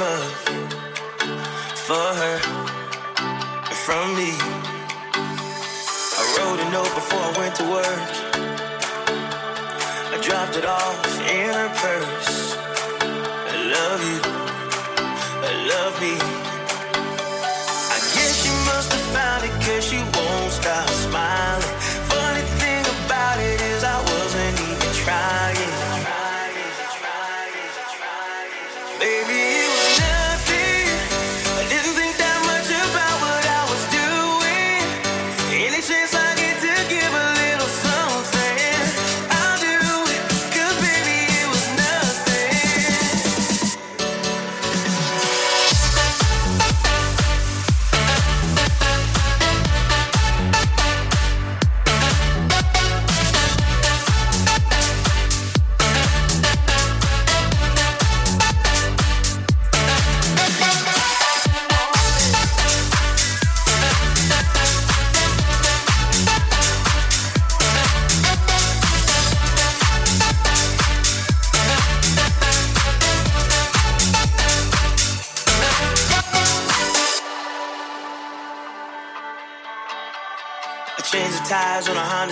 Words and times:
for 0.00 1.94
her 2.20 2.40
and 3.68 3.76
from 3.84 4.16
me. 4.16 4.32
I 6.16 6.22
wrote 6.36 6.58
a 6.58 6.70
note 6.70 6.94
before 6.94 7.20
I 7.20 7.32
went 7.36 7.54
to 7.56 7.64
work. 7.68 8.10
I 10.14 10.18
dropped 10.22 10.56
it 10.56 10.64
off 10.64 11.04
in 11.28 11.52
her 11.52 11.68
purse. 11.84 12.56
I 13.52 13.56
love 13.76 14.00
you. 14.10 14.20
I 15.48 15.52
love 15.68 15.94
me. 16.00 16.14
I 17.96 17.98
guess 18.14 18.34
she 18.42 18.52
must 18.70 18.90
have 18.94 19.06
found 19.12 19.44
it 19.44 19.52
cause 19.64 19.84
she 19.84 19.98
won't 19.98 20.52
stop 20.52 20.88
smiling. 20.88 21.79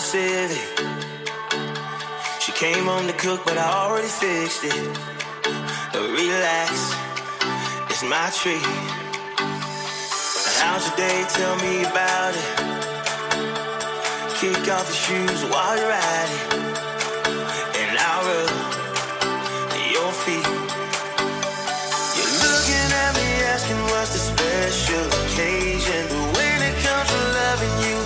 Civic. 0.09 0.57
She 2.41 2.53
came 2.53 2.87
home 2.87 3.07
to 3.09 3.13
cook, 3.13 3.45
but 3.45 3.59
I 3.59 3.69
already 3.85 4.09
fixed 4.09 4.65
it. 4.65 4.99
But 5.93 6.01
relax, 6.01 6.73
it's 7.91 8.03
my 8.05 8.31
treat. 8.33 8.65
How's 10.65 10.89
your 10.89 10.97
day? 10.97 11.19
Tell 11.29 11.57
me 11.61 11.85
about 11.85 12.33
it. 12.41 12.49
Kick 14.41 14.65
off 14.73 14.89
your 14.89 15.01
shoes 15.05 15.45
while 15.53 15.77
you're 15.77 15.93
at 15.93 16.29
it. 16.37 16.43
And 17.77 17.93
I'll 18.01 18.25
rub 18.25 18.49
your 19.93 20.11
feet. 20.25 20.49
You're 22.17 22.35
looking 22.49 22.89
at 23.05 23.13
me 23.13 23.29
asking 23.53 23.81
what's 23.93 24.13
the 24.17 24.23
special 24.33 25.05
occasion. 25.21 26.03
But 26.09 26.25
when 26.33 26.59
it 26.65 26.75
comes 26.81 27.09
to 27.13 27.21
loving 27.37 27.77
you, 27.85 27.98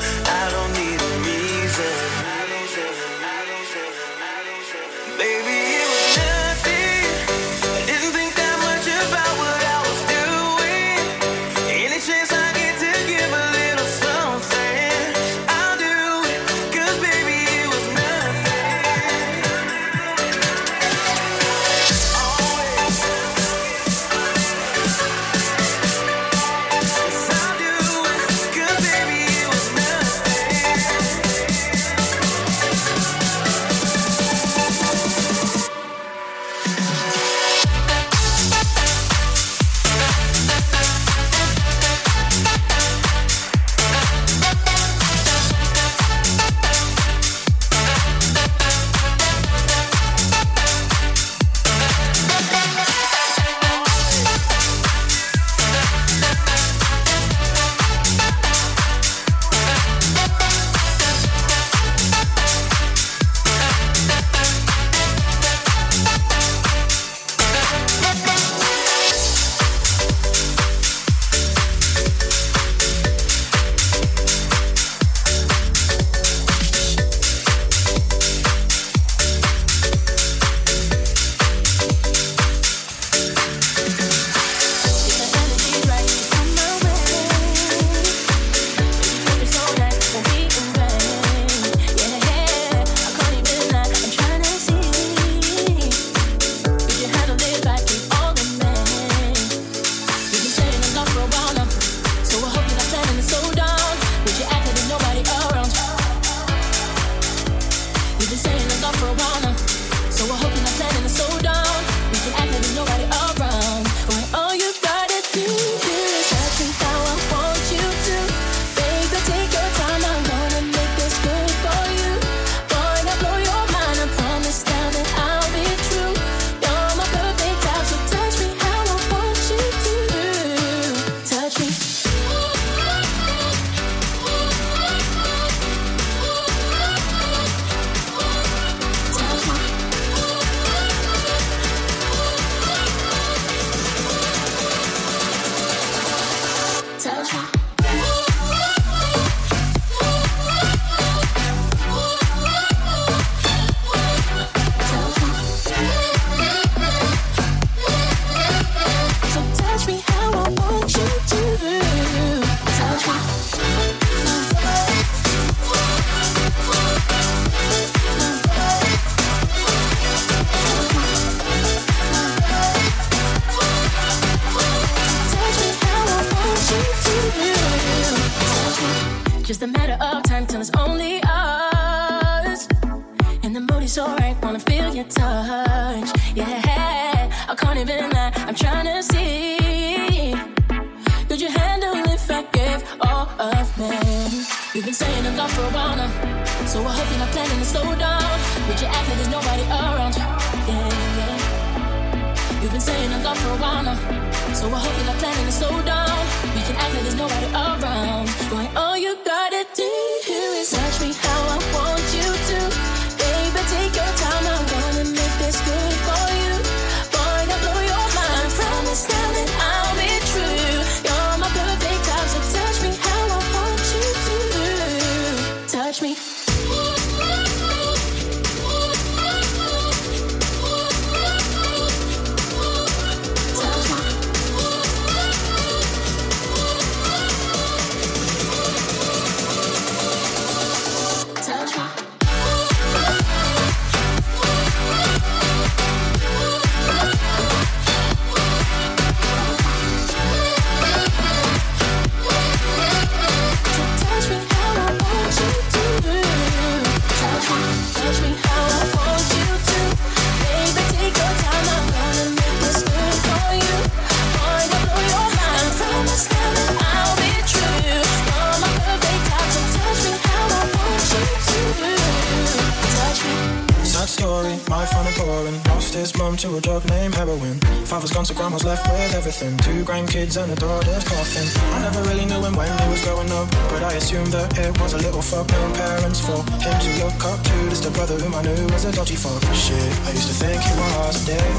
And 280.35 280.51
a 280.51 280.57
daughter's 280.57 281.05
coffin. 281.05 281.45
I 281.77 281.83
never 281.83 282.01
really 282.09 282.25
knew 282.25 282.41
him 282.41 282.57
when 282.57 282.67
he 282.81 282.89
was 282.89 283.05
growing 283.05 283.31
up, 283.33 283.51
but 283.69 283.83
I 283.85 283.93
assumed 284.01 284.33
that 284.33 284.49
it 284.57 284.73
was 284.81 284.95
a 284.95 284.97
little 284.97 285.21
fuck. 285.21 285.45
No 285.53 285.69
parents 285.77 286.25
for 286.25 286.41
him 286.57 286.73
to 286.73 286.91
look 287.05 287.21
up 287.21 287.37
to. 287.45 287.57
This 287.69 287.85
the 287.85 287.91
brother 287.93 288.17
whom 288.17 288.35
I 288.35 288.41
knew 288.41 288.65
was 288.73 288.89
a 288.89 288.93
dodgy 288.93 289.15
fuck. 289.15 289.45
Shit, 289.53 289.77
I 290.09 290.17
used 290.17 290.33
to 290.33 290.37
think 290.41 290.57
he 290.65 290.73
was 290.81 291.29
dick. 291.29 291.53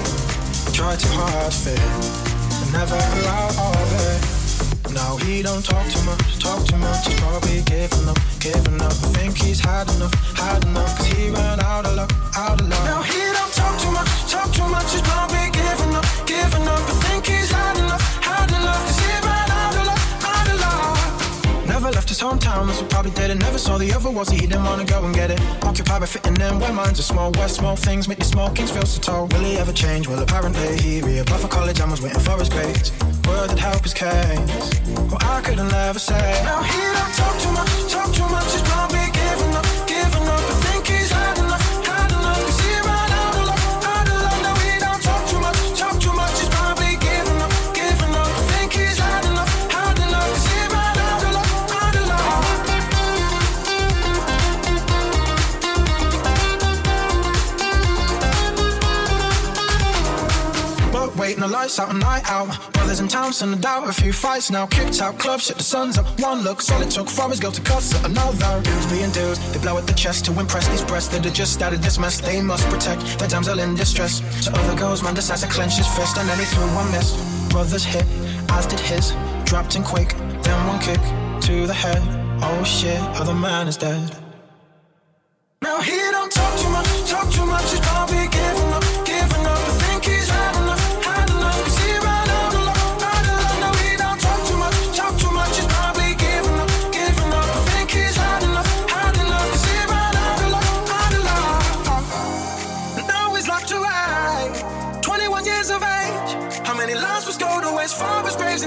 Tried 0.73 0.97
too 0.97 1.13
hard, 1.13 1.53
fit, 1.53 1.77
never 2.73 2.97
grew 3.13 3.29
out 3.29 3.53
of 3.53 3.89
it. 4.09 4.19
Now 4.89 5.21
he 5.21 5.43
don't 5.45 5.63
talk 5.63 5.85
too 5.93 6.01
much, 6.01 6.41
talk 6.41 6.65
too 6.65 6.77
much. 6.81 7.05
He's 7.05 7.19
probably 7.21 7.61
giving 7.69 8.09
up, 8.09 8.17
giving 8.41 8.81
up. 8.81 8.89
I 8.89 9.09
think 9.13 9.37
he's 9.37 9.61
had 9.61 9.85
enough, 9.93 10.13
had 10.33 10.65
enough. 10.65 10.97
Cause 10.97 11.13
he 11.13 11.29
ran 11.29 11.61
out 11.61 11.85
of 11.85 11.93
luck, 11.93 12.09
out 12.35 12.59
of 12.59 12.67
luck. 12.67 12.85
Now 12.89 13.05
he 13.05 13.21
don't 13.37 13.53
talk 13.53 13.77
too 13.77 13.93
much, 13.93 14.09
talk 14.33 14.49
too 14.49 14.65
much. 14.65 14.89
He's 14.89 15.05
probably 15.05 15.45
giving 15.53 15.93
up, 15.93 16.05
giving 16.25 16.65
up. 16.65 16.81
I 16.89 16.95
think 17.05 17.27
he's 17.29 17.51
had 17.53 17.72
his 22.13 22.21
hometown, 22.21 22.67
that's 22.67 22.81
probably 22.93 23.11
did 23.11 23.31
it. 23.31 23.39
Never 23.39 23.57
saw 23.57 23.79
the 23.79 23.91
other 23.91 24.11
was 24.11 24.29
he 24.29 24.45
didn't 24.45 24.63
wanna 24.65 24.85
go 24.85 25.03
and 25.03 25.15
get 25.15 25.31
it. 25.31 25.39
Occupied 25.63 26.01
by 26.01 26.05
fitting 26.05 26.39
in 26.39 26.59
where 26.59 26.71
minds 26.71 26.99
are 26.99 27.09
small. 27.13 27.31
Where 27.31 27.47
small 27.47 27.75
things 27.75 28.07
make 28.07 28.19
these 28.19 28.29
small 28.29 28.51
kings 28.51 28.69
feel 28.69 28.85
so 28.85 29.01
tall. 29.01 29.27
Will 29.27 29.39
he 29.39 29.57
ever 29.57 29.73
change? 29.73 30.07
Well, 30.07 30.21
apparently 30.21 30.77
he 30.79 31.01
reapplied 31.01 31.39
for 31.39 31.47
college 31.47 31.79
and 31.79 31.89
was 31.89 32.01
waiting 32.03 32.19
for 32.19 32.37
his 32.37 32.49
grades. 32.49 32.91
Word 33.27 33.49
that 33.49 33.59
help 33.59 33.81
his 33.81 33.95
case. 33.95 34.69
Well, 35.09 35.17
I 35.21 35.41
couldn't 35.41 35.73
ever 35.73 35.99
say. 35.99 36.43
Now 36.43 36.61
he 36.61 36.81
don't 36.97 37.13
talk 37.17 37.35
too 37.41 37.51
much, 37.51 37.91
talk 37.91 38.13
too 38.13 38.29
much. 38.29 38.51
He's 38.53 38.61
probably 38.61 38.92
the 61.43 61.49
lights 61.49 61.77
out, 61.77 61.93
a 61.93 61.93
night 61.93 62.23
out. 62.29 62.47
Brothers 62.73 63.01
in 63.01 63.07
town, 63.09 63.33
send 63.33 63.53
a 63.53 63.57
doubt. 63.57 63.89
A 63.89 63.93
few 63.93 64.13
fights 64.13 64.49
now, 64.49 64.65
kicked 64.65 65.01
out, 65.01 65.19
club, 65.19 65.41
shit, 65.41 65.57
the 65.57 65.63
sun's 65.63 65.97
up. 65.97 66.05
One 66.21 66.41
look, 66.41 66.61
solid 66.61 66.89
took 66.89 67.09
for 67.09 67.29
his 67.29 67.39
girl 67.39 67.51
to 67.51 67.61
cuss 67.61 67.93
at 67.95 68.05
another. 68.09 68.61
Dudes 68.61 68.87
being 68.89 69.11
dudes, 69.11 69.39
they 69.51 69.59
blow 69.59 69.77
at 69.77 69.85
the 69.85 69.93
chest 69.93 70.23
to 70.25 70.39
impress 70.39 70.67
these 70.69 70.85
breasts 70.85 71.09
that 71.09 71.25
are 71.25 71.35
just 71.41 71.61
out 71.61 71.73
of 71.73 71.81
this 71.81 71.99
mess. 71.99 72.21
They 72.21 72.41
must 72.41 72.65
protect 72.69 73.19
their 73.19 73.27
damsel 73.27 73.59
in 73.59 73.75
distress. 73.75 74.21
So 74.43 74.53
other 74.53 74.77
girls, 74.77 75.03
man 75.03 75.15
decides 75.15 75.41
to 75.41 75.47
clench 75.47 75.75
his 75.75 75.87
fist, 75.87 76.17
and 76.17 76.29
then 76.29 76.39
he 76.39 76.45
threw 76.45 76.65
one 76.75 76.89
miss. 76.91 77.11
Brothers 77.49 77.83
hit, 77.83 78.05
as 78.49 78.65
did 78.65 78.79
his, 78.79 79.13
dropped 79.43 79.75
in 79.75 79.83
quick, 79.83 80.15
then 80.43 80.67
one 80.67 80.79
kick 80.79 81.01
to 81.47 81.67
the 81.67 81.73
head. 81.73 82.01
Oh 82.41 82.63
shit, 82.63 83.01
other 83.19 83.35
man 83.35 83.67
is 83.67 83.75
dead. 83.75 84.15
Now 85.61 85.81
he 85.81 85.97
don't 86.11 86.31
talk 86.31 86.59
too 86.59 86.69
much, 86.69 86.87
talk 87.09 87.29
too 87.31 87.45
much. 87.45 87.82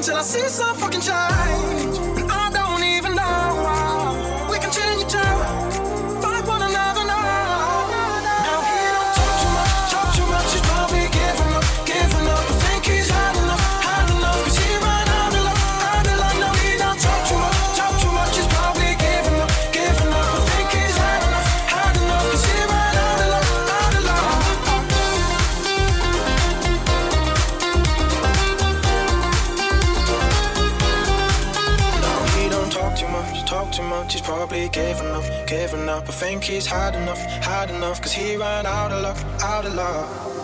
Until 0.08 0.20
I 0.20 0.22
see 0.22 0.48
some 0.48 0.76
fucking 0.76 1.00
change. 1.00 2.05
Think 36.16 36.44
he's 36.44 36.64
had 36.64 36.94
enough, 36.94 37.18
had 37.18 37.68
enough. 37.68 38.00
Cause 38.00 38.12
he 38.12 38.36
ran 38.36 38.64
out 38.64 38.90
of 38.90 39.02
luck, 39.02 39.18
out 39.42 39.66
of 39.66 39.74
luck. 39.74 40.35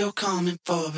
you're 0.00 0.12
coming 0.12 0.58
for, 0.64 0.90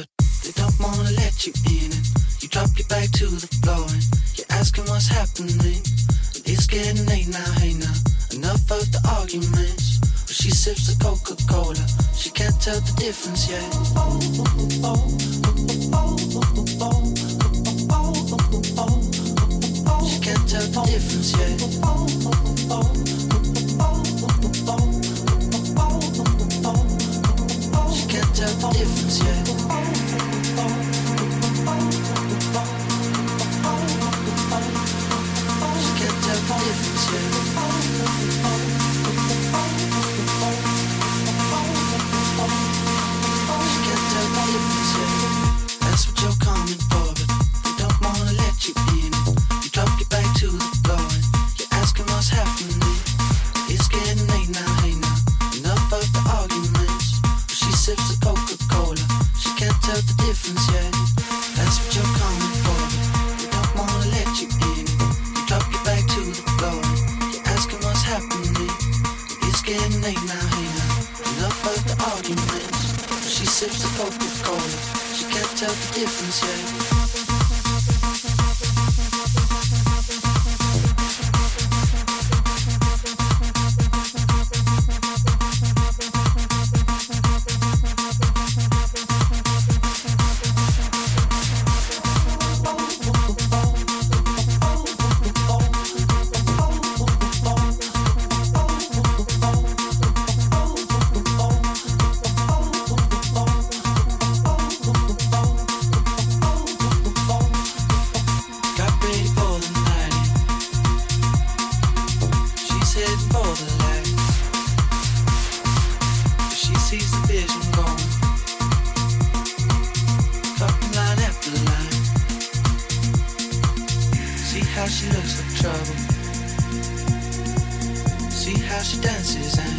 dances 129.12 129.58
and 129.58 129.78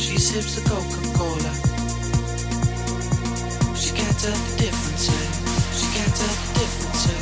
she 0.00 0.16
sips 0.18 0.54
the 0.56 0.62
Coca-Cola. 0.68 1.52
She 3.76 3.90
can't 3.94 4.18
tell 4.18 4.32
the 4.32 4.56
difference. 4.56 5.08
Eh? 5.08 5.26
She 5.78 5.86
can't 5.94 6.14
tell 6.16 6.34
the 6.36 6.52
difference. 6.58 7.06
Eh? 7.08 7.18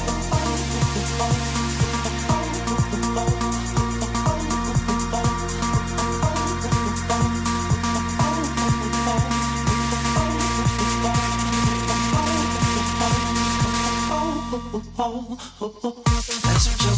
That's 16.45 16.67
what 16.67 16.83
you 16.85 16.98